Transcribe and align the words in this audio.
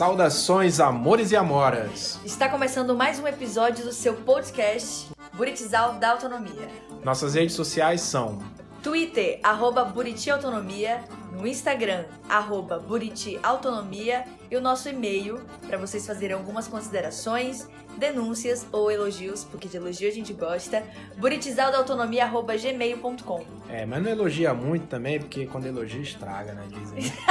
Saudações, 0.00 0.80
amores 0.80 1.30
e 1.30 1.36
amoras! 1.36 2.18
Está 2.24 2.48
começando 2.48 2.96
mais 2.96 3.18
um 3.18 3.26
episódio 3.26 3.84
do 3.84 3.92
seu 3.92 4.14
podcast 4.14 5.10
Buritizal 5.34 5.96
da 5.96 6.12
Autonomia. 6.12 6.70
Nossas 7.04 7.34
redes 7.34 7.54
sociais 7.54 8.00
são 8.00 8.38
Twitter, 8.82 9.38
arroba 9.42 9.84
Buriti 9.84 10.30
Autonomia, 10.30 11.04
no 11.30 11.46
Instagram, 11.46 12.06
arroba 12.26 12.78
Buriti 12.78 13.38
Autonomia 13.42 14.24
e 14.50 14.56
o 14.56 14.60
nosso 14.62 14.88
e-mail 14.88 15.38
para 15.66 15.76
vocês 15.76 16.06
fazerem 16.06 16.34
algumas 16.34 16.66
considerações, 16.66 17.68
denúncias 17.98 18.66
ou 18.72 18.90
elogios, 18.90 19.44
porque 19.44 19.68
de 19.68 19.76
elogio 19.76 20.08
a 20.08 20.12
gente 20.12 20.32
gosta, 20.32 20.82
buritizaldaautonomia.gmail.com 21.18 23.44
É, 23.68 23.84
mas 23.84 24.02
não 24.02 24.10
elogia 24.10 24.54
muito 24.54 24.86
também, 24.86 25.20
porque 25.20 25.44
quando 25.44 25.66
elogia 25.66 26.00
estraga, 26.00 26.54
né? 26.54 26.66
Dizem. 26.70 27.12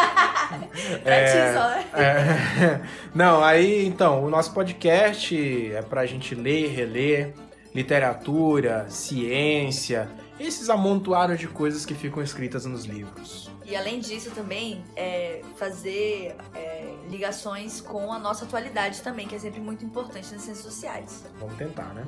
ti 1.26 1.54
só, 1.54 1.70
né? 1.70 1.86
é. 1.94 2.82
Não, 3.14 3.44
aí 3.44 3.86
então, 3.86 4.24
o 4.24 4.30
nosso 4.30 4.54
podcast 4.54 5.72
é 5.72 5.82
pra 5.82 6.06
gente 6.06 6.34
ler, 6.36 6.70
reler, 6.70 7.34
literatura, 7.74 8.86
ciência, 8.90 10.10
esses 10.40 10.70
amontoados 10.70 11.40
de 11.40 11.48
coisas 11.48 11.86
que 11.86 11.94
ficam 11.94 12.24
escritas 12.24 12.66
nos 12.66 12.86
livros. 12.86 13.50
E 13.66 13.76
além 13.76 14.00
disso 14.00 14.32
também, 14.32 14.84
é, 14.96 15.42
fazer 15.56 16.36
é, 16.56 16.96
ligações 17.08 17.80
com 17.80 18.12
a 18.12 18.18
nossa 18.18 18.46
atualidade 18.46 19.02
também, 19.02 19.28
que 19.28 19.36
é 19.36 19.40
sempre 19.40 19.60
muito 19.60 19.86
importante 19.86 20.34
nas 20.34 20.42
ciências 20.42 20.58
sociais. 20.58 21.24
Vamos 21.40 21.56
tentar, 21.56 21.94
né? 21.94 22.04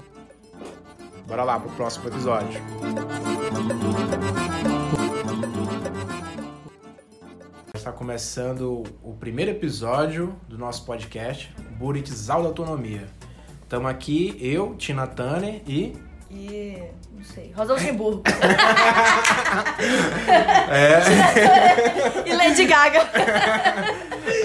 Bora 1.27 1.43
lá 1.43 1.59
pro 1.59 1.69
próximo 1.71 2.07
episódio. 2.07 2.59
Está 7.81 7.91
começando 7.91 8.83
o 9.01 9.15
primeiro 9.15 9.49
episódio 9.49 10.39
do 10.47 10.55
nosso 10.55 10.85
podcast, 10.85 11.51
Buritizal 11.79 12.43
da 12.43 12.49
Autonomia. 12.49 13.07
Estamos 13.63 13.89
aqui, 13.89 14.37
eu, 14.39 14.75
Tina 14.75 15.07
Turner 15.07 15.63
e. 15.65 15.97
E. 16.29 16.77
não 17.11 17.23
sei. 17.23 17.51
Rosa 17.55 17.73
Luxemburgo. 17.73 18.21
É, 20.69 22.29
e 22.29 22.33
Lady 22.35 22.65
Gaga. 22.65 23.01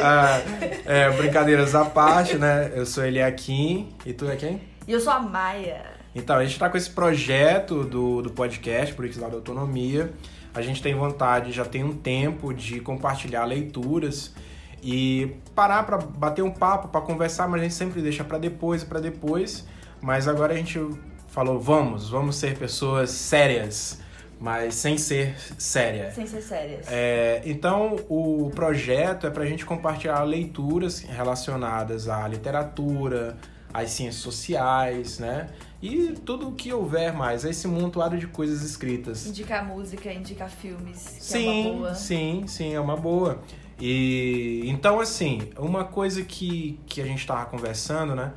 ah, 0.02 0.40
é, 0.86 1.10
brincadeiras 1.10 1.74
à 1.74 1.84
parte, 1.84 2.38
né? 2.38 2.72
Eu 2.74 2.86
sou 2.86 3.04
Eliakim 3.04 3.94
e 4.06 4.14
tu 4.14 4.30
é 4.30 4.36
quem? 4.36 4.62
E 4.88 4.92
eu 4.92 4.98
sou 4.98 5.12
a 5.12 5.20
Maia. 5.20 5.84
Então, 6.14 6.36
a 6.36 6.42
gente 6.42 6.54
está 6.54 6.70
com 6.70 6.78
esse 6.78 6.88
projeto 6.88 7.84
do, 7.84 8.22
do 8.22 8.30
podcast 8.30 8.94
Buritizal 8.94 9.28
da 9.28 9.36
Autonomia. 9.36 10.10
A 10.56 10.62
gente 10.62 10.82
tem 10.82 10.94
vontade, 10.94 11.52
já 11.52 11.66
tem 11.66 11.84
um 11.84 11.94
tempo, 11.94 12.54
de 12.54 12.80
compartilhar 12.80 13.44
leituras 13.44 14.34
e 14.82 15.36
parar 15.54 15.82
para 15.84 15.98
bater 15.98 16.42
um 16.42 16.50
papo, 16.50 16.88
para 16.88 17.02
conversar, 17.02 17.46
mas 17.46 17.60
a 17.60 17.64
gente 17.64 17.74
sempre 17.74 18.00
deixa 18.00 18.24
para 18.24 18.38
depois 18.38 18.82
e 18.82 18.86
para 18.86 18.98
depois. 18.98 19.66
Mas 20.00 20.26
agora 20.26 20.54
a 20.54 20.56
gente 20.56 20.80
falou, 21.28 21.60
vamos, 21.60 22.08
vamos 22.08 22.36
ser 22.36 22.56
pessoas 22.56 23.10
sérias, 23.10 24.00
mas 24.40 24.74
sem 24.74 24.96
ser 24.96 25.36
séria. 25.58 26.10
Sem 26.12 26.26
ser 26.26 26.40
sérias. 26.40 26.86
É, 26.88 27.42
então, 27.44 27.96
o 28.08 28.50
projeto 28.54 29.26
é 29.26 29.30
para 29.30 29.42
a 29.42 29.46
gente 29.46 29.66
compartilhar 29.66 30.22
leituras 30.22 31.00
relacionadas 31.00 32.08
à 32.08 32.26
literatura, 32.26 33.36
às 33.74 33.90
ciências 33.90 34.22
sociais, 34.22 35.18
né? 35.18 35.50
E 35.82 36.14
tudo 36.24 36.48
o 36.48 36.52
que 36.52 36.72
houver 36.72 37.12
mais, 37.12 37.44
é 37.44 37.50
esse 37.50 37.68
montoado 37.68 38.16
de 38.16 38.26
coisas 38.26 38.62
escritas. 38.62 39.26
Indicar 39.26 39.64
música, 39.64 40.12
indicar 40.12 40.48
filmes, 40.48 40.98
sim, 41.20 41.46
é 41.46 41.50
uma 41.50 41.78
boa. 41.78 41.94
sim, 41.94 42.44
sim, 42.46 42.74
é 42.74 42.80
uma 42.80 42.96
boa. 42.96 43.42
E 43.78 44.62
então, 44.64 45.00
assim, 45.00 45.50
uma 45.58 45.84
coisa 45.84 46.22
que, 46.22 46.80
que 46.86 47.00
a 47.02 47.04
gente 47.04 47.18
estava 47.18 47.44
conversando, 47.44 48.14
né? 48.14 48.32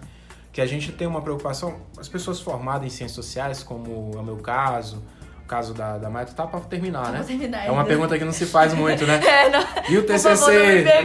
Que 0.52 0.60
a 0.60 0.66
gente 0.66 0.92
tem 0.92 1.08
uma 1.08 1.22
preocupação, 1.22 1.78
as 1.98 2.10
pessoas 2.10 2.42
formadas 2.42 2.86
em 2.86 2.90
ciências 2.90 3.16
sociais, 3.16 3.64
como 3.64 4.12
é 4.16 4.20
o 4.20 4.24
meu 4.24 4.38
caso, 4.38 5.02
o 5.42 5.48
caso 5.48 5.74
da, 5.74 5.98
da 5.98 6.10
Maia, 6.10 6.26
tu 6.26 6.36
tá 6.36 6.46
pra 6.46 6.60
terminar, 6.60 7.04
Vou 7.06 7.12
né? 7.14 7.24
terminar 7.24 7.66
É 7.66 7.72
uma 7.72 7.86
pergunta 7.86 8.18
que 8.18 8.26
não 8.26 8.34
se 8.34 8.46
faz 8.46 8.74
muito, 8.74 9.06
né? 9.08 9.20
É, 9.26 9.50
não. 9.50 9.64
E 9.90 9.98
o 9.98 10.04
TCC? 10.06 10.36
favor, 10.36 10.54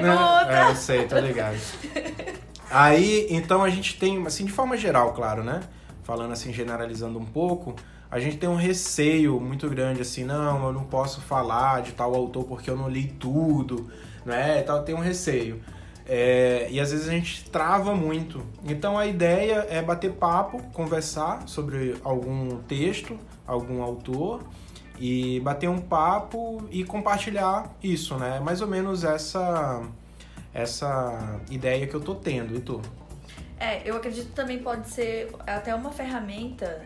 não 0.03 0.47
né? 0.47 0.67
É, 0.67 0.71
eu 0.71 0.75
sei, 0.75 1.06
tô 1.06 1.17
ligado. 1.19 1.56
Aí, 2.71 3.28
então 3.31 3.62
a 3.62 3.71
gente 3.71 3.97
tem, 4.00 4.27
assim, 4.27 4.44
de 4.44 4.50
forma 4.50 4.77
geral, 4.77 5.12
claro, 5.12 5.44
né? 5.44 5.61
Falando 6.04 6.32
assim, 6.32 6.53
generalizando 6.53 7.19
um 7.19 7.25
pouco, 7.25 7.75
a 8.10 8.20
gente 8.20 8.37
tem 8.37 8.48
um 8.48 8.56
receio 8.56 9.41
muito 9.41 9.69
grande, 9.69 10.03
assim, 10.03 10.22
não, 10.22 10.66
eu 10.66 10.72
não 10.72 10.84
posso 10.84 11.20
falar 11.20 11.82
de 11.82 11.92
tal 11.92 12.15
autor 12.15 12.44
porque 12.44 12.70
eu 12.70 12.76
não 12.76 12.88
li 12.88 13.09
tudo, 13.09 13.91
né? 14.25 14.62
Tal, 14.62 14.84
tem 14.84 14.94
um 14.94 15.00
receio. 15.00 15.60
É, 16.06 16.69
e 16.70 16.78
às 16.78 16.93
vezes 16.93 17.09
a 17.09 17.10
gente 17.10 17.48
trava 17.50 17.94
muito. 17.94 18.43
Então 18.64 18.98
a 18.98 19.06
ideia 19.06 19.66
é 19.70 19.81
bater 19.82 20.12
papo, 20.12 20.62
conversar 20.72 21.48
sobre 21.48 21.97
algum 22.04 22.59
texto, 22.59 23.19
algum 23.47 23.82
autor 23.82 24.43
e 24.98 25.41
bater 25.41 25.69
um 25.69 25.81
papo 25.81 26.62
e 26.70 26.84
compartilhar 26.84 27.75
isso, 27.82 28.16
né? 28.16 28.38
Mais 28.41 28.60
ou 28.60 28.69
menos 28.69 29.03
essa 29.03 29.82
essa 30.53 31.41
ideia 31.50 31.84
que 31.87 31.94
eu 31.94 32.00
tô 32.00 32.14
tendo, 32.14 32.60
tu? 32.60 32.81
É, 33.64 33.82
eu 33.84 33.97
acredito 33.97 34.26
que 34.26 34.32
também 34.34 34.58
pode 34.58 34.88
ser 34.88 35.30
até 35.47 35.75
uma 35.75 35.91
ferramenta 35.91 36.82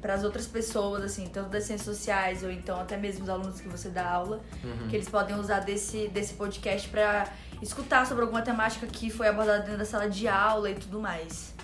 para 0.00 0.14
as 0.14 0.22
outras 0.24 0.46
pessoas, 0.46 1.02
assim, 1.02 1.26
tanto 1.26 1.48
das 1.50 1.64
ciências 1.64 1.96
sociais 1.96 2.42
ou 2.44 2.50
então 2.50 2.78
até 2.80 2.96
mesmo 2.96 3.24
os 3.24 3.28
alunos 3.28 3.60
que 3.60 3.68
você 3.68 3.88
dá 3.88 4.08
aula, 4.08 4.40
Uhum. 4.62 4.88
que 4.88 4.94
eles 4.96 5.08
podem 5.08 5.34
usar 5.36 5.60
desse, 5.60 6.08
desse 6.08 6.34
podcast 6.34 6.88
para 6.88 7.26
escutar 7.60 8.06
sobre 8.06 8.22
alguma 8.22 8.42
temática 8.42 8.86
que 8.86 9.10
foi 9.10 9.26
abordada 9.26 9.60
dentro 9.64 9.78
da 9.78 9.84
sala 9.84 10.08
de 10.08 10.28
aula 10.28 10.70
e 10.70 10.74
tudo 10.74 11.00
mais. 11.00 11.54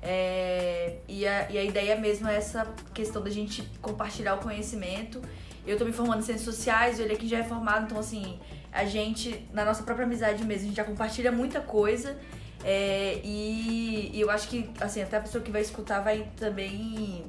É, 0.00 0.98
e, 1.08 1.26
a, 1.26 1.50
e 1.50 1.58
a 1.58 1.64
ideia 1.64 1.96
mesmo 1.96 2.28
é 2.28 2.36
essa 2.36 2.66
questão 2.94 3.20
da 3.20 3.30
gente 3.30 3.62
compartilhar 3.82 4.34
o 4.34 4.38
conhecimento. 4.38 5.20
Eu 5.66 5.76
tô 5.76 5.84
me 5.84 5.92
formando 5.92 6.20
em 6.20 6.22
ciências 6.22 6.44
sociais, 6.54 7.00
ele 7.00 7.12
aqui 7.14 7.26
já 7.28 7.38
é 7.38 7.42
formado, 7.42 7.86
então 7.86 7.98
assim, 7.98 8.38
a 8.72 8.84
gente, 8.84 9.44
na 9.52 9.64
nossa 9.64 9.82
própria 9.82 10.06
amizade 10.06 10.44
mesmo, 10.44 10.64
a 10.64 10.68
gente 10.68 10.76
já 10.76 10.84
compartilha 10.84 11.32
muita 11.32 11.60
coisa. 11.60 12.16
É, 12.64 13.20
e, 13.24 14.10
e 14.12 14.20
eu 14.20 14.30
acho 14.30 14.48
que, 14.48 14.68
assim, 14.80 15.02
até 15.02 15.16
a 15.16 15.20
pessoa 15.20 15.42
que 15.42 15.50
vai 15.50 15.62
escutar 15.62 16.00
vai 16.00 16.26
também 16.36 17.24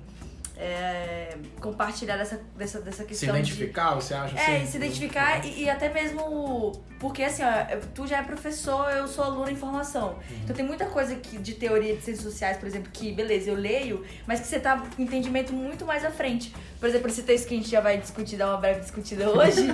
é, 0.59 1.37
compartilhar 1.61 2.17
dessa, 2.17 2.41
dessa, 2.57 2.81
dessa 2.81 3.03
Se 3.03 3.07
questão 3.07 3.33
de... 3.33 3.39
identificar, 3.39 3.95
você 3.95 4.13
acha? 4.13 4.37
É, 4.37 4.57
assim? 4.57 4.65
se 4.65 4.77
identificar 4.77 5.45
e, 5.45 5.63
e 5.63 5.69
até 5.69 5.87
mesmo. 5.87 6.73
Porque 6.99 7.23
assim, 7.23 7.43
ó, 7.43 7.77
tu 7.95 8.05
já 8.05 8.17
é 8.17 8.23
professor, 8.23 8.91
eu 8.91 9.07
sou 9.07 9.23
aluna 9.23 9.49
em 9.49 9.55
formação. 9.55 10.19
Então 10.43 10.53
tem 10.53 10.65
muita 10.65 10.85
coisa 10.87 11.15
que, 11.15 11.37
de 11.37 11.53
teoria 11.53 11.95
de 11.95 12.01
ciências 12.01 12.25
sociais, 12.25 12.57
por 12.57 12.67
exemplo, 12.67 12.91
que, 12.91 13.13
beleza, 13.13 13.49
eu 13.49 13.55
leio, 13.55 14.05
mas 14.27 14.41
que 14.41 14.47
você 14.47 14.59
tá 14.59 14.77
com 14.77 15.01
entendimento 15.01 15.53
muito 15.53 15.85
mais 15.85 16.03
à 16.03 16.11
frente. 16.11 16.53
Por 16.77 16.89
exemplo, 16.89 17.07
esse 17.07 17.23
texto 17.23 17.47
que 17.47 17.53
a 17.53 17.57
gente 17.57 17.69
já 17.69 17.79
vai 17.79 17.97
discutir, 17.97 18.35
dar 18.35 18.49
uma 18.49 18.57
breve 18.57 18.81
discutida 18.81 19.29
hoje. 19.31 19.65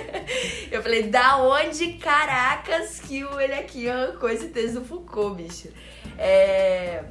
eu 0.72 0.82
falei, 0.82 1.02
da 1.02 1.36
onde 1.36 1.92
caracas 1.94 3.00
que 3.00 3.22
o 3.22 3.38
ele 3.38 3.52
aqui 3.52 3.86
arrancou 3.86 4.30
esse 4.30 4.48
texto 4.48 4.80
do 4.80 4.84
Foucault, 4.86 5.42
bicho? 5.42 5.68
É. 6.16 7.04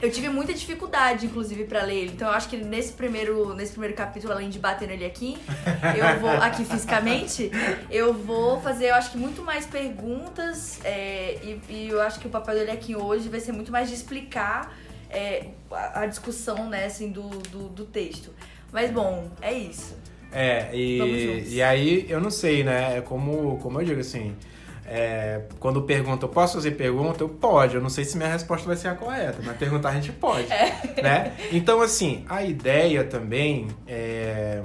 Eu 0.00 0.10
tive 0.12 0.28
muita 0.28 0.54
dificuldade, 0.54 1.26
inclusive, 1.26 1.64
pra 1.64 1.82
ler 1.82 1.96
ele. 1.96 2.12
Então 2.14 2.28
eu 2.28 2.34
acho 2.34 2.48
que 2.48 2.56
nesse 2.56 2.92
primeiro, 2.92 3.52
nesse 3.54 3.72
primeiro 3.72 3.94
capítulo, 3.94 4.32
além 4.32 4.48
de 4.48 4.58
bater 4.58 4.86
nele 4.86 5.04
aqui, 5.04 5.36
eu 5.96 6.20
vou, 6.20 6.30
aqui 6.40 6.64
fisicamente, 6.64 7.50
eu 7.90 8.14
vou 8.14 8.60
fazer, 8.60 8.90
eu 8.90 8.94
acho 8.94 9.10
que 9.10 9.18
muito 9.18 9.42
mais 9.42 9.66
perguntas. 9.66 10.78
é, 10.84 11.38
e, 11.42 11.60
e 11.68 11.88
eu 11.88 12.00
acho 12.00 12.20
que 12.20 12.26
o 12.26 12.30
papel 12.30 12.54
dele 12.54 12.70
aqui 12.70 12.94
hoje 12.94 13.28
vai 13.28 13.40
ser 13.40 13.52
muito 13.52 13.72
mais 13.72 13.88
de 13.88 13.94
explicar 13.94 14.72
é, 15.10 15.48
a, 15.70 16.02
a 16.02 16.06
discussão, 16.06 16.68
né, 16.68 16.84
assim, 16.84 17.10
do, 17.10 17.28
do, 17.28 17.68
do 17.68 17.84
texto. 17.84 18.32
Mas 18.72 18.90
bom, 18.90 19.30
é 19.40 19.52
isso. 19.52 19.96
É, 20.30 20.68
e, 20.74 21.54
e 21.54 21.62
aí 21.62 22.06
eu 22.08 22.20
não 22.20 22.30
sei, 22.30 22.62
né? 22.62 22.98
É 22.98 23.00
como, 23.00 23.58
como 23.58 23.80
eu 23.80 23.84
digo 23.84 24.00
assim. 24.00 24.36
É, 24.90 25.42
quando 25.60 25.82
pergunta, 25.82 26.24
eu 26.24 26.30
posso 26.30 26.54
fazer 26.54 26.70
pergunta? 26.70 27.22
Eu 27.22 27.28
pode. 27.28 27.74
Eu 27.74 27.82
não 27.82 27.90
sei 27.90 28.04
se 28.06 28.16
minha 28.16 28.30
resposta 28.30 28.66
vai 28.66 28.74
ser 28.74 28.88
a 28.88 28.94
correta, 28.94 29.38
mas 29.44 29.54
perguntar 29.58 29.90
a 29.90 29.94
gente 29.94 30.12
pode. 30.12 30.48
Né? 31.02 31.36
Então, 31.52 31.80
assim, 31.80 32.24
a 32.28 32.42
ideia 32.42 33.04
também 33.04 33.68
é, 33.86 34.62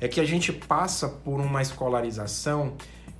é 0.00 0.08
que 0.08 0.20
a 0.20 0.24
gente 0.24 0.52
passa 0.52 1.06
por 1.08 1.38
uma 1.38 1.60
escolarização 1.60 2.74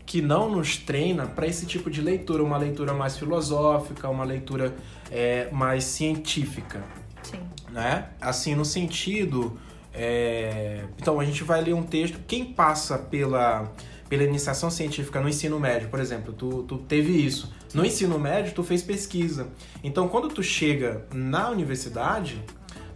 que 0.07 0.23
não 0.23 0.49
nos 0.49 0.77
treina 0.77 1.27
para 1.27 1.47
esse 1.47 1.67
tipo 1.67 1.91
de 1.91 2.01
leitura, 2.01 2.43
uma 2.43 2.57
leitura 2.57 2.95
mais 2.95 3.19
filosófica, 3.19 4.09
uma 4.09 4.25
leitura 4.25 4.75
é, 5.11 5.49
mais 5.53 5.85
científica 5.85 6.83
Sim. 7.23 7.41
né? 7.71 8.07
Assim, 8.21 8.55
no 8.55 8.65
sentido. 8.65 9.59
é, 9.93 10.85
Então, 10.97 11.21
a 11.21 11.25
gente 11.25 11.45
vai 11.45 11.61
ler 11.61 11.75
um 11.75 11.83
texto. 11.83 12.21
Quem 12.27 12.45
passa 12.45 12.97
pela, 12.97 13.71
pela 14.08 14.23
iniciação 14.23 14.70
científica 14.70 15.20
no 15.20 15.29
ensino 15.29 15.58
médio, 15.58 15.88
por 15.88 16.00
exemplo, 16.00 16.32
tu, 16.32 16.62
tu 16.62 16.79
teve 16.79 17.12
isso. 17.12 17.53
No 17.75 17.85
ensino 17.85 18.19
médio, 18.19 18.55
tu 18.55 18.62
fez 18.62 18.82
pesquisa. 18.82 19.49
Então, 19.82 20.08
quando 20.08 20.29
tu 20.29 20.43
chega 20.43 21.05
na 21.12 21.50
universidade, 21.50 22.43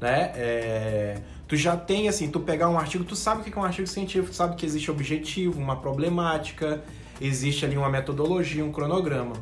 né? 0.00 0.32
é, 0.34 1.20
Tu 1.50 1.56
já 1.56 1.76
tem, 1.76 2.08
assim, 2.08 2.30
tu 2.30 2.38
pegar 2.38 2.68
um 2.68 2.78
artigo, 2.78 3.02
tu 3.02 3.16
sabe 3.16 3.40
o 3.40 3.44
que 3.44 3.52
é 3.52 3.60
um 3.60 3.64
artigo 3.64 3.88
científico, 3.88 4.30
tu 4.30 4.36
sabe 4.36 4.54
que 4.54 4.64
existe 4.64 4.88
objetivo, 4.88 5.60
uma 5.60 5.74
problemática, 5.74 6.80
existe 7.20 7.64
ali 7.64 7.76
uma 7.76 7.90
metodologia, 7.90 8.64
um 8.64 8.70
cronograma. 8.70 9.34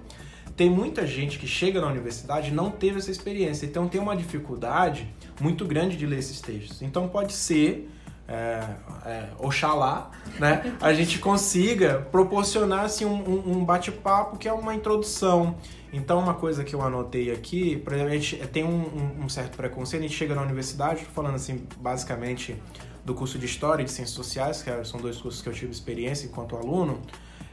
tem 0.56 0.70
muita 0.70 1.06
gente 1.06 1.38
que 1.38 1.46
chega 1.46 1.82
na 1.82 1.86
universidade 1.86 2.48
e 2.48 2.54
não 2.54 2.70
teve 2.70 2.96
essa 2.98 3.10
experiência, 3.10 3.66
então 3.66 3.86
tem 3.86 4.00
uma 4.00 4.16
dificuldade 4.16 5.06
muito 5.38 5.66
grande 5.66 5.98
de 5.98 6.06
ler 6.06 6.18
esses 6.18 6.40
textos. 6.40 6.80
Então 6.80 7.08
pode 7.08 7.34
ser, 7.34 7.90
é, 8.28 8.62
é, 9.06 9.28
oxalá, 9.38 10.10
né, 10.38 10.76
a 10.82 10.92
gente 10.92 11.18
consiga 11.18 12.06
proporcionar 12.12 12.84
assim, 12.84 13.06
um, 13.06 13.58
um 13.58 13.64
bate-papo 13.64 14.36
que 14.36 14.46
é 14.46 14.52
uma 14.52 14.74
introdução. 14.74 15.56
Então 15.90 16.18
uma 16.18 16.34
coisa 16.34 16.62
que 16.62 16.74
eu 16.74 16.82
anotei 16.82 17.32
aqui, 17.32 17.82
gente 18.10 18.36
tem 18.48 18.62
um, 18.62 19.24
um 19.24 19.28
certo 19.28 19.56
preconceito, 19.56 20.04
a 20.04 20.06
gente 20.06 20.16
chega 20.16 20.34
na 20.34 20.42
universidade, 20.42 21.06
falando 21.06 21.36
assim, 21.36 21.66
basicamente 21.78 22.60
do 23.02 23.14
curso 23.14 23.38
de 23.38 23.46
História 23.46 23.82
e 23.82 23.86
de 23.86 23.90
Ciências 23.90 24.14
Sociais, 24.14 24.62
que 24.62 24.84
são 24.84 25.00
dois 25.00 25.16
cursos 25.16 25.40
que 25.40 25.48
eu 25.48 25.52
tive 25.54 25.72
experiência 25.72 26.26
enquanto 26.26 26.54
aluno, 26.54 27.00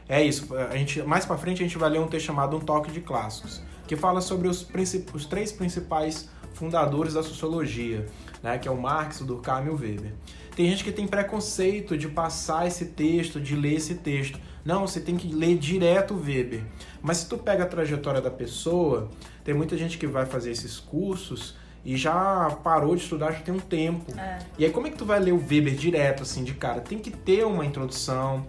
é 0.06 0.22
isso. 0.22 0.54
A 0.54 0.76
gente, 0.76 1.02
mais 1.02 1.24
para 1.24 1.38
frente 1.38 1.62
a 1.62 1.66
gente 1.66 1.78
vai 1.78 1.88
ler 1.88 1.98
um 1.98 2.06
texto 2.06 2.26
chamado 2.26 2.56
Um 2.56 2.60
Toque 2.60 2.92
de 2.92 3.00
Clássicos, 3.00 3.62
que 3.86 3.96
fala 3.96 4.20
sobre 4.20 4.48
os, 4.48 4.68
os 5.14 5.24
três 5.24 5.50
principais 5.50 6.28
fundadores 6.52 7.14
da 7.14 7.22
sociologia, 7.22 8.06
né, 8.42 8.58
que 8.58 8.68
é 8.68 8.70
o 8.70 8.80
Marx, 8.80 9.20
o 9.20 9.24
Durkheim 9.24 9.66
e 9.66 9.68
o 9.70 9.74
Weber. 9.74 10.12
Tem 10.56 10.70
gente 10.70 10.82
que 10.82 10.90
tem 10.90 11.06
preconceito 11.06 11.98
de 11.98 12.08
passar 12.08 12.66
esse 12.66 12.86
texto, 12.86 13.38
de 13.38 13.54
ler 13.54 13.74
esse 13.74 13.96
texto. 13.96 14.40
Não, 14.64 14.86
você 14.86 14.98
tem 14.98 15.14
que 15.14 15.28
ler 15.28 15.58
direto 15.58 16.14
o 16.14 16.16
Weber. 16.18 16.62
Mas 17.02 17.18
se 17.18 17.28
tu 17.28 17.36
pega 17.36 17.64
a 17.64 17.66
trajetória 17.66 18.22
da 18.22 18.30
pessoa, 18.30 19.10
tem 19.44 19.52
muita 19.52 19.76
gente 19.76 19.98
que 19.98 20.06
vai 20.06 20.24
fazer 20.24 20.50
esses 20.50 20.80
cursos 20.80 21.54
e 21.84 21.94
já 21.94 22.48
parou 22.64 22.96
de 22.96 23.02
estudar 23.02 23.32
já 23.32 23.40
tem 23.40 23.52
um 23.52 23.60
tempo. 23.60 24.18
É. 24.18 24.38
E 24.58 24.64
aí 24.64 24.70
como 24.70 24.86
é 24.86 24.90
que 24.90 24.96
tu 24.96 25.04
vai 25.04 25.20
ler 25.20 25.32
o 25.32 25.36
Weber 25.36 25.74
direto 25.74 26.22
assim 26.22 26.42
de 26.42 26.54
cara? 26.54 26.80
Tem 26.80 26.98
que 26.98 27.10
ter 27.10 27.44
uma 27.44 27.64
introdução 27.64 28.46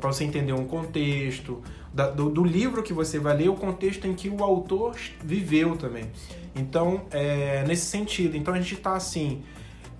para 0.00 0.12
você 0.12 0.24
entender 0.24 0.52
um 0.52 0.66
contexto 0.66 1.62
da, 1.92 2.10
do, 2.10 2.30
do, 2.30 2.42
livro 2.42 2.82
que 2.82 2.92
você 2.92 3.20
vai 3.20 3.36
ler, 3.36 3.48
o 3.48 3.54
contexto 3.54 4.08
em 4.08 4.14
que 4.14 4.28
o 4.28 4.42
autor 4.42 4.96
viveu 5.22 5.76
também. 5.76 6.10
Então, 6.54 7.06
é, 7.12 7.64
nesse 7.64 7.86
sentido, 7.86 8.36
então 8.36 8.52
a 8.52 8.60
gente 8.60 8.74
está 8.74 8.94
assim 8.94 9.42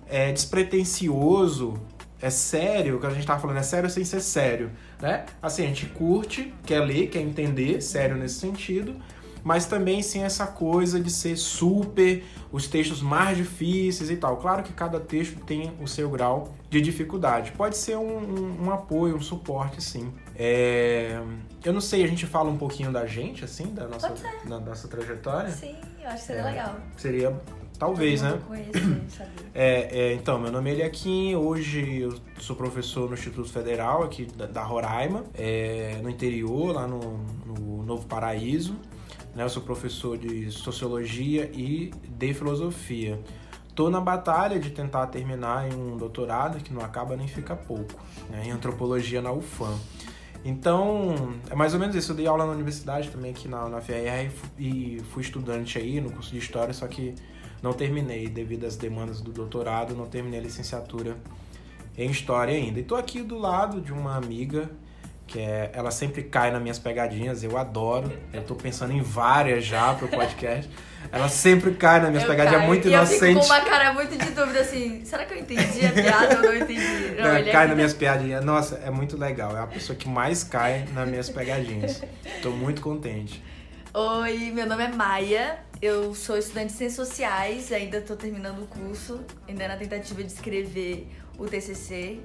é 0.07 0.31
despretensioso, 0.31 1.79
é 2.21 2.29
sério, 2.29 2.97
o 2.97 2.99
que 2.99 3.05
a 3.05 3.09
gente 3.11 3.27
tá 3.27 3.37
falando 3.37 3.57
é 3.57 3.63
sério 3.63 3.89
sem 3.89 4.03
ser 4.03 4.21
sério, 4.21 4.71
né? 5.01 5.25
Assim, 5.41 5.63
a 5.63 5.67
gente 5.67 5.85
curte, 5.87 6.53
quer 6.65 6.79
ler, 6.79 7.07
quer 7.07 7.21
entender, 7.21 7.81
sério 7.81 8.15
nesse 8.15 8.35
sentido, 8.35 8.95
mas 9.43 9.67
também 9.67 10.01
sem 10.01 10.23
essa 10.23 10.47
coisa 10.47 10.99
de 10.99 11.11
ser 11.11 11.37
super, 11.37 12.23
os 12.51 12.67
textos 12.67 12.99
mais 12.99 13.37
difíceis 13.37 14.09
e 14.09 14.17
tal. 14.17 14.37
Claro 14.37 14.63
que 14.63 14.73
cada 14.73 14.99
texto 14.99 15.39
tem 15.45 15.71
o 15.79 15.87
seu 15.87 16.09
grau 16.09 16.55
de 16.67 16.81
dificuldade. 16.81 17.51
Pode 17.51 17.77
ser 17.77 17.95
um, 17.95 18.17
um, 18.17 18.65
um 18.65 18.71
apoio, 18.71 19.15
um 19.15 19.21
suporte, 19.21 19.83
sim. 19.83 20.11
É... 20.35 21.21
Eu 21.63 21.73
não 21.73 21.81
sei, 21.81 22.03
a 22.03 22.07
gente 22.07 22.25
fala 22.25 22.49
um 22.49 22.57
pouquinho 22.57 22.91
da 22.91 23.05
gente, 23.05 23.45
assim, 23.45 23.67
da 23.67 23.87
nossa, 23.87 24.11
da 24.45 24.59
nossa 24.59 24.87
trajetória? 24.87 25.51
Sim, 25.51 25.75
eu 26.01 26.07
acho 26.07 26.21
que 26.21 26.23
seria 26.23 26.41
é, 26.41 26.45
legal. 26.45 26.75
Seria 26.97 27.41
Talvez, 27.77 28.21
né? 28.21 28.39
é, 29.53 29.89
é, 29.91 30.13
então, 30.13 30.39
meu 30.39 30.51
nome 30.51 30.69
é 30.69 30.73
Eliakim, 30.73 31.35
hoje 31.35 31.99
eu 31.99 32.15
sou 32.39 32.55
professor 32.55 33.09
no 33.09 33.13
Instituto 33.13 33.49
Federal 33.49 34.03
aqui 34.03 34.25
da, 34.25 34.45
da 34.45 34.63
Roraima, 34.63 35.23
é, 35.33 35.99
no 36.01 36.09
interior, 36.09 36.73
lá 36.73 36.87
no, 36.87 37.17
no 37.45 37.83
Novo 37.83 38.07
Paraíso. 38.07 38.75
Né? 39.35 39.43
Eu 39.43 39.49
sou 39.49 39.61
professor 39.61 40.17
de 40.17 40.49
Sociologia 40.51 41.49
e 41.53 41.91
de 42.07 42.33
Filosofia. 42.33 43.19
Tô 43.75 43.89
na 43.89 43.99
batalha 43.99 44.57
de 44.57 44.69
tentar 44.69 45.07
terminar 45.07 45.69
em 45.69 45.75
um 45.75 45.97
doutorado, 45.97 46.63
que 46.63 46.73
não 46.73 46.81
acaba 46.81 47.17
nem 47.17 47.27
fica 47.27 47.55
pouco, 47.55 48.01
né? 48.29 48.43
em 48.45 48.51
Antropologia 48.51 49.21
na 49.21 49.33
UFAM. 49.33 49.77
Então, 50.45 51.33
é 51.49 51.55
mais 51.55 51.73
ou 51.73 51.79
menos 51.79 51.95
isso. 51.95 52.11
Eu 52.11 52.15
dei 52.15 52.27
aula 52.27 52.45
na 52.45 52.51
universidade 52.51 53.09
também 53.09 53.31
aqui 53.31 53.47
na, 53.47 53.67
na 53.67 53.81
FIR 53.81 54.31
e 54.57 55.01
fui 55.11 55.23
estudante 55.23 55.77
aí 55.77 55.99
no 55.99 56.11
curso 56.11 56.31
de 56.31 56.37
História, 56.37 56.71
só 56.71 56.87
que 56.87 57.15
não 57.65 57.73
terminei 57.73 58.29
devido 58.29 58.67
às 58.67 58.75
demandas 58.75 59.21
do 59.21 59.31
doutorado, 59.31 59.95
não 59.95 60.05
terminei 60.05 60.39
a 60.39 60.43
licenciatura 60.43 61.17
em 61.97 62.11
História 62.11 62.53
ainda. 62.53 62.79
E 62.79 62.83
tô 62.83 62.95
aqui 62.95 63.23
do 63.23 63.39
lado 63.39 63.81
de 63.81 63.91
uma 63.91 64.15
amiga 64.15 64.69
que 65.25 65.39
é, 65.39 65.71
ela 65.73 65.89
sempre 65.89 66.21
cai 66.21 66.51
nas 66.51 66.61
minhas 66.61 66.77
pegadinhas, 66.77 67.43
eu 67.43 67.57
adoro. 67.57 68.11
Eu 68.31 68.43
tô 68.43 68.53
pensando 68.53 68.93
em 68.93 69.01
várias 69.01 69.65
já 69.65 69.95
pro 69.95 70.07
podcast. 70.07 70.69
Ela 71.11 71.27
sempre 71.27 71.71
cai 71.73 71.99
nas 71.99 72.09
minhas 72.09 72.23
eu 72.23 72.29
pegadinhas, 72.29 72.61
é 72.61 72.67
muito 72.67 72.87
e 72.87 72.91
inocente. 72.91 73.35
Eu 73.35 73.41
fico 73.41 73.47
com 73.47 73.53
uma 73.53 73.61
cara 73.61 73.93
muito 73.93 74.15
de 74.15 74.29
dúvida 74.29 74.59
assim, 74.59 75.03
será 75.03 75.25
que 75.25 75.33
eu 75.33 75.39
entendi 75.39 75.87
a 75.87 75.91
piada 75.91 76.35
ou 76.35 76.43
não 76.43 76.55
entendi? 76.55 77.15
Não, 77.17 77.33
não 77.33 77.51
cai 77.51 77.65
é 77.65 77.67
nas 77.67 77.75
minhas 77.75 77.93
pegadinhas. 77.95 78.45
Nossa, 78.45 78.75
é 78.85 78.91
muito 78.91 79.17
legal. 79.17 79.57
É 79.57 79.61
a 79.61 79.67
pessoa 79.67 79.95
que 79.95 80.07
mais 80.07 80.43
cai 80.43 80.85
nas 80.93 81.09
minhas 81.09 81.31
pegadinhas. 81.31 82.03
Tô 82.43 82.51
muito 82.51 82.81
contente. 82.83 83.41
Oi, 83.97 84.51
meu 84.53 84.65
nome 84.67 84.83
é 84.83 84.87
Maia. 84.89 85.59
Eu 85.81 86.13
sou 86.13 86.37
estudante 86.37 86.73
de 86.73 86.73
Ciências 86.73 87.07
Sociais, 87.07 87.71
ainda 87.71 87.99
estou 87.99 88.17
terminando 88.17 88.63
o 88.63 88.67
curso, 88.67 89.23
ainda 89.47 89.69
na 89.69 89.77
tentativa 89.77 90.21
de 90.21 90.33
escrever 90.33 91.07
o 91.37 91.45
TCC 91.45 92.19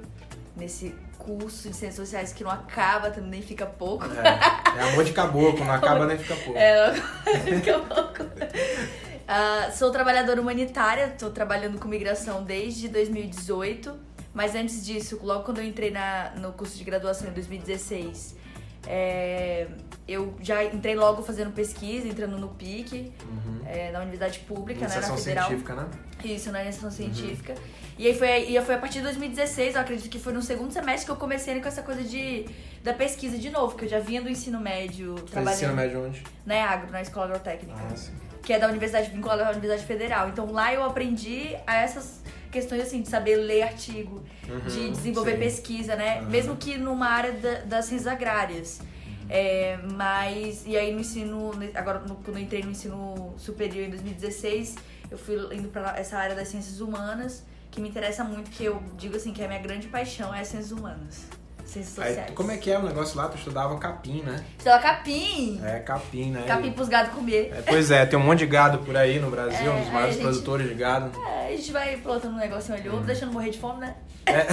nesse 0.56 0.92
curso 1.16 1.68
de 1.68 1.76
Ciências 1.76 1.94
Sociais 1.94 2.32
que 2.32 2.42
não 2.42 2.50
acaba, 2.50 3.12
também 3.12 3.30
nem 3.30 3.42
fica 3.42 3.66
pouco. 3.66 4.04
É, 4.04 4.80
é 4.80 4.90
amor 4.90 5.04
de 5.04 5.12
caboclo, 5.12 5.64
não 5.64 5.72
acaba 5.72 6.06
nem 6.06 6.18
fica 6.18 6.34
pouco. 6.34 6.58
É, 6.58 6.92
fica 7.38 7.78
pouco. 7.78 8.24
Uh, 8.24 9.72
sou 9.72 9.92
trabalhadora 9.92 10.40
humanitária, 10.40 11.04
estou 11.04 11.30
trabalhando 11.30 11.78
com 11.78 11.86
migração 11.86 12.42
desde 12.42 12.88
2018, 12.88 13.96
mas 14.34 14.56
antes 14.56 14.84
disso, 14.84 15.20
logo 15.22 15.44
quando 15.44 15.58
eu 15.58 15.64
entrei 15.64 15.92
na, 15.92 16.32
no 16.34 16.52
curso 16.52 16.76
de 16.76 16.82
graduação 16.82 17.28
em 17.28 17.32
2016, 17.32 18.39
é, 18.86 19.66
eu 20.08 20.34
já 20.40 20.64
entrei 20.64 20.94
logo 20.94 21.22
fazendo 21.22 21.52
pesquisa, 21.52 22.08
entrando 22.08 22.36
no 22.38 22.48
PIC, 22.48 23.12
uhum. 23.22 23.60
é, 23.66 23.90
na 23.92 24.00
universidade 24.00 24.40
pública, 24.40 24.88
né, 24.88 24.94
na 24.94 25.16
Federal. 25.16 25.46
científica, 25.46 25.74
né? 25.74 25.88
Isso, 26.24 26.50
na 26.50 26.62
iniciação 26.62 26.88
uhum. 26.90 26.96
científica. 26.96 27.54
E 27.98 28.06
aí 28.06 28.14
foi, 28.18 28.28
e 28.50 28.60
foi 28.62 28.74
a 28.74 28.78
partir 28.78 28.98
de 28.98 29.04
2016, 29.04 29.74
eu 29.74 29.80
acredito 29.80 30.10
que 30.10 30.18
foi 30.18 30.32
no 30.32 30.42
segundo 30.42 30.72
semestre 30.72 31.04
que 31.04 31.12
eu 31.12 31.16
comecei 31.16 31.60
com 31.60 31.68
essa 31.68 31.82
coisa 31.82 32.02
de, 32.02 32.46
da 32.82 32.94
pesquisa 32.94 33.36
de 33.38 33.50
novo, 33.50 33.76
que 33.76 33.84
eu 33.84 33.88
já 33.88 34.00
vinha 34.00 34.22
do 34.22 34.28
ensino 34.28 34.58
médio 34.58 35.16
Fez 35.16 35.30
trabalhando. 35.30 35.56
ensino 35.56 35.74
médio 35.74 36.06
onde? 36.06 36.22
Na 36.46 36.54
EAGRO, 36.54 36.90
na 36.90 37.02
Escola 37.02 37.26
Agrotécnica. 37.26 37.78
Ah, 37.78 37.96
sim. 37.96 38.12
Que 38.42 38.54
é 38.54 38.58
da 38.58 38.68
Universidade 38.68 39.10
vinculada 39.10 39.46
à 39.46 39.50
Universidade 39.50 39.84
Federal. 39.84 40.28
Então 40.30 40.50
lá 40.50 40.72
eu 40.72 40.82
aprendi 40.82 41.54
a 41.66 41.76
essas 41.76 42.22
questões 42.50 42.82
assim, 42.82 43.02
de 43.02 43.08
saber 43.08 43.36
ler 43.36 43.62
artigo, 43.62 44.22
uhum, 44.48 44.60
de 44.60 44.90
desenvolver 44.90 45.32
sim. 45.32 45.38
pesquisa, 45.38 45.96
né? 45.96 46.20
Uhum. 46.20 46.30
Mesmo 46.30 46.56
que 46.56 46.76
numa 46.76 47.08
área 47.08 47.32
da, 47.32 47.60
das 47.60 47.84
ciências 47.86 48.06
agrárias. 48.06 48.80
É, 49.28 49.78
mas, 49.94 50.66
e 50.66 50.76
aí 50.76 50.92
no 50.92 51.00
ensino, 51.00 51.52
agora 51.74 52.00
no, 52.00 52.16
quando 52.16 52.36
eu 52.36 52.42
entrei 52.42 52.62
no 52.62 52.72
ensino 52.72 53.32
superior 53.38 53.86
em 53.86 53.90
2016, 53.90 54.74
eu 55.08 55.16
fui 55.16 55.36
indo 55.54 55.68
para 55.68 55.96
essa 55.96 56.18
área 56.18 56.34
das 56.34 56.48
ciências 56.48 56.80
humanas, 56.80 57.44
que 57.70 57.80
me 57.80 57.88
interessa 57.88 58.24
muito, 58.24 58.50
que 58.50 58.64
eu 58.64 58.82
digo 58.96 59.16
assim, 59.16 59.32
que 59.32 59.42
a 59.42 59.46
minha 59.46 59.60
grande 59.60 59.86
paixão 59.86 60.34
é 60.34 60.40
as 60.40 60.48
ciências 60.48 60.72
humanas. 60.72 61.26
Ciências 61.70 61.94
sociais. 61.94 62.18
Aí, 62.18 62.34
como 62.34 62.50
é 62.50 62.56
que 62.56 62.68
é 62.68 62.76
o 62.76 62.82
negócio 62.82 63.16
lá? 63.16 63.28
Tu 63.28 63.38
estudava 63.38 63.78
capim, 63.78 64.22
né? 64.22 64.44
Estudava 64.58 64.82
capim! 64.82 65.60
É, 65.64 65.78
capim, 65.78 66.32
né? 66.32 66.42
Capim 66.44 66.72
pros 66.72 66.88
gados 66.88 67.14
comer. 67.14 67.52
É, 67.54 67.62
pois 67.62 67.92
é, 67.92 68.04
tem 68.04 68.18
um 68.18 68.22
monte 68.22 68.40
de 68.40 68.46
gado 68.46 68.78
por 68.78 68.96
aí 68.96 69.20
no 69.20 69.30
Brasil, 69.30 69.70
é, 69.70 69.74
um 69.74 69.80
dos 69.80 69.92
maiores 69.92 70.16
gente, 70.16 70.24
produtores 70.24 70.68
de 70.68 70.74
gado. 70.74 71.12
É, 71.24 71.46
a 71.46 71.56
gente 71.56 71.70
vai 71.70 71.96
plantando 71.98 72.34
um 72.34 72.38
negocinho 72.38 72.76
ali, 72.76 72.88
outro, 72.88 73.04
hum. 73.04 73.06
deixando 73.06 73.32
morrer 73.32 73.50
de 73.50 73.58
fome, 73.58 73.82
né? 73.82 73.94
É. 74.26 74.46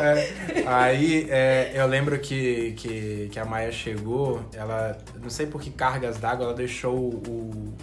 é. 0.00 0.64
Aí 0.66 1.26
é, 1.30 1.72
eu 1.74 1.86
lembro 1.86 2.18
que, 2.18 2.72
que, 2.78 3.28
que 3.30 3.38
a 3.38 3.44
Maia 3.44 3.70
chegou, 3.70 4.42
ela, 4.54 4.96
não 5.22 5.28
sei 5.28 5.46
por 5.46 5.60
que 5.60 5.70
cargas 5.70 6.16
d'água, 6.16 6.46
ela 6.46 6.54
deixou 6.54 6.96
o, 6.96 7.22
o, 7.28 7.74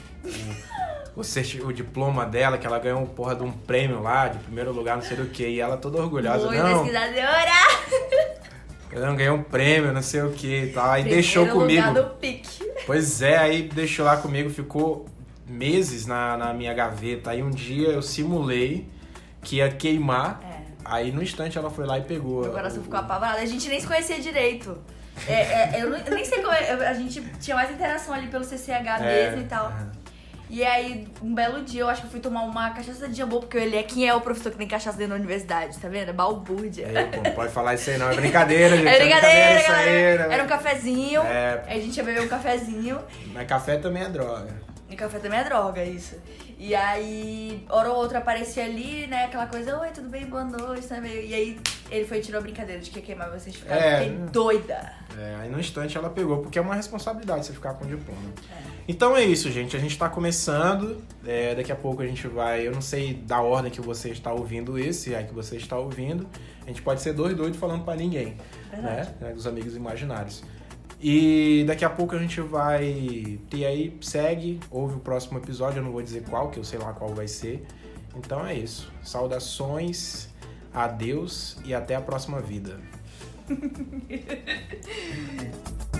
o, 1.15 1.21
o, 1.67 1.73
diploma 1.73 2.25
dela, 2.25 2.57
que 2.57 2.65
ela 2.65 2.79
ganhou 2.79 3.05
porra 3.05 3.35
de 3.35 3.43
um 3.43 3.51
prêmio 3.51 4.01
lá, 4.01 4.29
de 4.29 4.39
primeiro 4.39 4.71
lugar, 4.71 4.95
não 4.95 5.03
sei 5.03 5.17
do 5.17 5.25
que, 5.25 5.47
e 5.47 5.59
ela 5.59 5.77
toda 5.77 5.99
orgulhosa. 5.99 6.45
Muito 6.45 6.63
não, 6.63 6.83
pesquisadora! 6.83 7.51
Eu 8.91 9.05
não 9.05 9.15
ganhei 9.15 9.31
um 9.31 9.43
prêmio, 9.43 9.93
não 9.93 10.01
sei 10.01 10.21
o 10.21 10.31
que 10.31 10.63
e 10.63 10.73
tal. 10.73 10.91
Aí 10.91 11.03
deixou 11.03 11.47
comigo. 11.47 11.87
Lugar 11.87 11.93
do 11.93 12.09
pique. 12.15 12.69
Pois 12.85 13.21
é, 13.21 13.37
aí 13.37 13.63
deixou 13.63 14.05
lá 14.05 14.17
comigo, 14.17 14.49
ficou 14.49 15.05
meses 15.47 16.05
na, 16.05 16.35
na 16.37 16.53
minha 16.53 16.73
gaveta. 16.73 17.31
Aí 17.31 17.41
um 17.41 17.49
dia 17.49 17.87
eu 17.87 18.01
simulei 18.01 18.89
que 19.41 19.57
ia 19.57 19.69
queimar. 19.69 20.41
É. 20.43 20.61
Aí 20.83 21.11
no 21.11 21.23
instante 21.23 21.57
ela 21.57 21.69
foi 21.69 21.85
lá 21.85 21.99
e 21.99 22.01
pegou. 22.01 22.41
Meu 22.41 22.51
coração 22.51 22.81
o... 22.81 22.83
ficou 22.83 22.99
apavorado. 22.99 23.37
A 23.37 23.45
gente 23.45 23.69
nem 23.69 23.79
se 23.79 23.87
conhecia 23.87 24.19
direito. 24.19 24.77
É, 25.27 25.33
é, 25.33 25.83
eu, 25.83 25.93
eu, 25.93 26.13
nem 26.13 26.25
sei 26.25 26.41
como. 26.41 26.53
É, 26.53 26.87
a 26.87 26.93
gente 26.93 27.21
tinha 27.39 27.55
mais 27.55 27.71
interação 27.71 28.13
ali 28.13 28.27
pelo 28.27 28.43
CCH 28.43 28.71
é, 28.99 29.29
mesmo 29.29 29.41
e 29.41 29.47
tal. 29.47 29.71
E 30.51 30.65
aí, 30.65 31.07
um 31.23 31.33
belo 31.33 31.63
dia, 31.63 31.79
eu 31.79 31.87
acho 31.87 32.01
que 32.01 32.07
eu 32.07 32.11
fui 32.11 32.19
tomar 32.19 32.43
uma 32.43 32.71
cachaça 32.71 33.07
de 33.07 33.15
jambu, 33.15 33.39
porque 33.39 33.57
ele 33.57 33.77
é 33.77 33.83
quem 33.83 34.05
é 34.05 34.13
o 34.13 34.19
professor 34.19 34.51
que 34.51 34.57
tem 34.57 34.67
cachaça 34.67 34.97
dentro 34.97 35.11
da 35.11 35.15
universidade, 35.15 35.79
tá 35.79 35.87
vendo? 35.87 36.09
É 36.09 36.13
balbúrdia. 36.13 36.87
É, 36.93 37.05
pô, 37.05 37.21
não 37.23 37.31
pode 37.31 37.53
falar 37.53 37.75
isso 37.75 37.89
aí 37.89 37.97
não, 37.97 38.11
é 38.11 38.15
brincadeira, 38.15 38.75
gente. 38.75 38.87
É 38.91 38.99
brincadeira, 38.99 39.37
é 39.37 39.55
brincadeira, 39.55 40.23
aí, 40.23 40.27
né? 40.27 40.35
Era 40.35 40.43
um 40.43 40.47
cafezinho, 40.47 41.21
é... 41.21 41.63
aí 41.65 41.79
a 41.79 41.81
gente 41.81 41.95
ia 41.95 42.03
beber 42.03 42.23
um 42.23 42.27
cafezinho. 42.27 42.99
Mas 43.27 43.47
café 43.47 43.77
também 43.77 44.03
é 44.03 44.09
droga. 44.09 44.53
E 44.91 44.95
café 44.95 45.19
também 45.19 45.39
é 45.39 45.43
droga, 45.45 45.83
isso. 45.83 46.15
E 46.59 46.75
aí, 46.75 47.65
hora 47.69 47.89
ou 47.89 47.95
outra 47.95 48.19
aparecia 48.19 48.65
ali, 48.65 49.07
né? 49.07 49.25
Aquela 49.25 49.47
coisa, 49.47 49.79
oi, 49.79 49.89
tudo 49.89 50.09
bem, 50.09 50.25
boa 50.25 50.43
noite, 50.43 50.85
né? 50.91 51.01
E 51.23 51.33
aí 51.33 51.59
ele 51.89 52.05
foi 52.05 52.19
e 52.19 52.21
tirou 52.21 52.39
a 52.39 52.41
brincadeira 52.41 52.79
de 52.81 52.91
que 52.91 53.01
queimar 53.01 53.31
vocês 53.31 53.55
ficaram. 53.55 53.81
É, 53.81 54.03
fiquei 54.03 54.17
doida. 54.27 54.93
É, 55.17 55.37
aí 55.41 55.49
no 55.49 55.59
instante 55.59 55.97
ela 55.97 56.09
pegou, 56.09 56.39
porque 56.39 56.59
é 56.59 56.61
uma 56.61 56.75
responsabilidade 56.75 57.45
você 57.45 57.53
ficar 57.53 57.73
com 57.73 57.85
o 57.85 57.87
diploma. 57.87 58.29
É. 58.51 58.71
Então 58.87 59.15
é 59.15 59.23
isso, 59.23 59.49
gente. 59.49 59.75
A 59.75 59.79
gente 59.79 59.97
tá 59.97 60.09
começando. 60.09 61.01
É, 61.25 61.55
daqui 61.55 61.71
a 61.71 61.75
pouco 61.75 62.01
a 62.01 62.05
gente 62.05 62.27
vai. 62.27 62.67
Eu 62.67 62.73
não 62.73 62.81
sei 62.81 63.13
da 63.13 63.41
ordem 63.41 63.71
que 63.71 63.81
você 63.81 64.09
está 64.09 64.33
ouvindo 64.33 64.77
esse, 64.77 64.99
se 64.99 65.15
é 65.15 65.23
que 65.23 65.33
você 65.33 65.55
está 65.55 65.77
ouvindo. 65.77 66.27
A 66.63 66.67
gente 66.67 66.81
pode 66.81 67.01
ser 67.01 67.13
dois 67.13 67.35
doidos 67.35 67.59
falando 67.59 67.83
pra 67.83 67.95
ninguém. 67.95 68.37
Verdade. 68.69 69.09
Né? 69.19 69.31
Dos 69.33 69.47
amigos 69.47 69.75
imaginários. 69.75 70.43
E 71.01 71.63
daqui 71.65 71.83
a 71.83 71.89
pouco 71.89 72.15
a 72.15 72.19
gente 72.19 72.39
vai 72.41 73.39
ter 73.49 73.65
aí, 73.65 73.97
segue, 74.01 74.59
ouve 74.69 74.97
o 74.97 74.99
próximo 74.99 75.39
episódio, 75.39 75.79
eu 75.79 75.83
não 75.83 75.91
vou 75.91 76.01
dizer 76.01 76.23
qual, 76.29 76.51
que 76.51 76.59
eu 76.59 76.63
sei 76.63 76.77
lá 76.77 76.93
qual 76.93 77.11
vai 77.15 77.27
ser. 77.27 77.65
Então 78.15 78.45
é 78.45 78.53
isso. 78.53 78.91
Saudações, 79.01 80.29
adeus 80.71 81.57
e 81.65 81.73
até 81.73 81.95
a 81.95 82.01
próxima 82.01 82.39
vida. 82.39 82.79